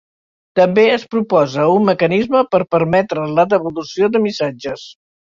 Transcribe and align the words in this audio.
També 0.59 0.83
es 0.91 1.03
proposa 1.09 1.65
un 1.73 1.83
mecanisme 1.89 2.41
per 2.53 2.59
permetre 2.75 3.25
la 3.33 3.45
devolució 3.53 4.09
de 4.15 4.23
missatges. 4.25 4.87